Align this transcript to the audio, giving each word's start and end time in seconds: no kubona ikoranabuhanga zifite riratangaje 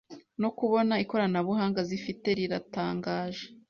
no 0.41 0.49
kubona 0.57 0.93
ikoranabuhanga 1.03 1.79
zifite 1.89 2.27
riratangaje 2.37 3.43